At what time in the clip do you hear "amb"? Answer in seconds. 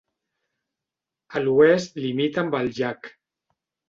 2.45-2.57